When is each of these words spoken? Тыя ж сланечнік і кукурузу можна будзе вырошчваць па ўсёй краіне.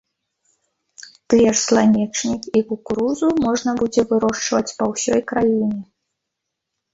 Тыя 1.33 1.49
ж 1.57 1.59
сланечнік 1.65 2.47
і 2.59 2.63
кукурузу 2.69 3.29
можна 3.45 3.71
будзе 3.83 4.01
вырошчваць 4.13 4.75
па 4.81 4.89
ўсёй 4.95 5.21
краіне. 5.35 5.81